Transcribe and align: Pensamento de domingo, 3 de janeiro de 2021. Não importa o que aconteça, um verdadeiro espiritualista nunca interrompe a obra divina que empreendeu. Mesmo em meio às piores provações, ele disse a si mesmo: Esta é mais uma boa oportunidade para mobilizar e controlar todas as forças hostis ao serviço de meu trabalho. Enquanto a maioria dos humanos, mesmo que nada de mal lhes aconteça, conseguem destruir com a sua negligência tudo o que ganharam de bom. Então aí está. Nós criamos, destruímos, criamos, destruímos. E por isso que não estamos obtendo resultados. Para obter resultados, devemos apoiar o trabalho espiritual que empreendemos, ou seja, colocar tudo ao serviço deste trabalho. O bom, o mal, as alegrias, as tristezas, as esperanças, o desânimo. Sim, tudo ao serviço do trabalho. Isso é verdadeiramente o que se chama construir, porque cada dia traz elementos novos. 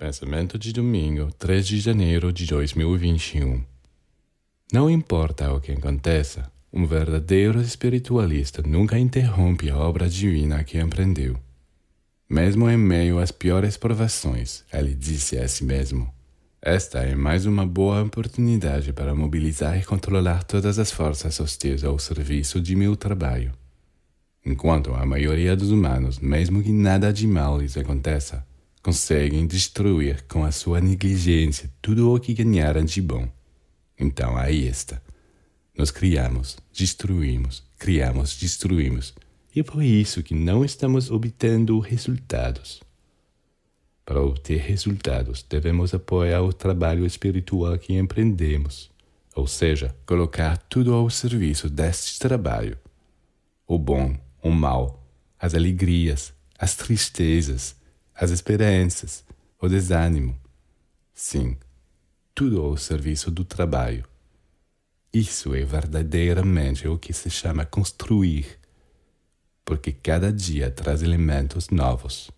Pensamento 0.00 0.58
de 0.58 0.72
domingo, 0.72 1.30
3 1.32 1.66
de 1.66 1.78
janeiro 1.78 2.32
de 2.32 2.46
2021. 2.46 3.62
Não 4.72 4.88
importa 4.88 5.52
o 5.52 5.60
que 5.60 5.72
aconteça, 5.72 6.50
um 6.72 6.86
verdadeiro 6.86 7.60
espiritualista 7.60 8.62
nunca 8.66 8.98
interrompe 8.98 9.68
a 9.68 9.76
obra 9.76 10.08
divina 10.08 10.64
que 10.64 10.80
empreendeu. 10.80 11.36
Mesmo 12.26 12.70
em 12.70 12.78
meio 12.78 13.18
às 13.18 13.30
piores 13.30 13.76
provações, 13.76 14.64
ele 14.72 14.94
disse 14.94 15.36
a 15.36 15.46
si 15.46 15.64
mesmo: 15.64 16.10
Esta 16.62 17.00
é 17.00 17.14
mais 17.14 17.44
uma 17.44 17.66
boa 17.66 18.02
oportunidade 18.02 18.94
para 18.94 19.14
mobilizar 19.14 19.78
e 19.78 19.84
controlar 19.84 20.44
todas 20.44 20.78
as 20.78 20.90
forças 20.90 21.38
hostis 21.38 21.84
ao 21.84 21.98
serviço 21.98 22.58
de 22.58 22.74
meu 22.74 22.96
trabalho. 22.96 23.52
Enquanto 24.46 24.94
a 24.94 25.04
maioria 25.04 25.54
dos 25.54 25.70
humanos, 25.70 26.18
mesmo 26.18 26.62
que 26.62 26.72
nada 26.72 27.12
de 27.12 27.26
mal 27.26 27.60
lhes 27.60 27.76
aconteça, 27.76 28.48
conseguem 28.82 29.46
destruir 29.46 30.24
com 30.26 30.44
a 30.44 30.52
sua 30.52 30.80
negligência 30.80 31.70
tudo 31.82 32.14
o 32.14 32.18
que 32.18 32.34
ganharam 32.34 32.84
de 32.84 33.00
bom. 33.02 33.28
Então 33.98 34.36
aí 34.36 34.66
está. 34.66 35.00
Nós 35.76 35.90
criamos, 35.90 36.56
destruímos, 36.72 37.62
criamos, 37.78 38.36
destruímos. 38.36 39.14
E 39.54 39.62
por 39.62 39.82
isso 39.82 40.22
que 40.22 40.34
não 40.34 40.64
estamos 40.64 41.10
obtendo 41.10 41.78
resultados. 41.78 42.80
Para 44.04 44.22
obter 44.22 44.60
resultados, 44.60 45.44
devemos 45.48 45.94
apoiar 45.94 46.42
o 46.42 46.52
trabalho 46.52 47.06
espiritual 47.06 47.78
que 47.78 47.94
empreendemos, 47.94 48.90
ou 49.34 49.46
seja, 49.46 49.94
colocar 50.04 50.56
tudo 50.68 50.92
ao 50.92 51.08
serviço 51.08 51.70
deste 51.70 52.18
trabalho. 52.18 52.76
O 53.66 53.78
bom, 53.78 54.16
o 54.42 54.50
mal, 54.50 55.06
as 55.38 55.54
alegrias, 55.54 56.32
as 56.58 56.74
tristezas, 56.74 57.76
as 58.20 58.30
esperanças, 58.30 59.24
o 59.58 59.66
desânimo. 59.66 60.38
Sim, 61.14 61.56
tudo 62.34 62.60
ao 62.60 62.76
serviço 62.76 63.30
do 63.30 63.46
trabalho. 63.46 64.04
Isso 65.10 65.54
é 65.54 65.64
verdadeiramente 65.64 66.86
o 66.86 66.98
que 66.98 67.14
se 67.14 67.30
chama 67.30 67.64
construir, 67.64 68.58
porque 69.64 69.90
cada 69.90 70.30
dia 70.30 70.70
traz 70.70 71.02
elementos 71.02 71.70
novos. 71.70 72.30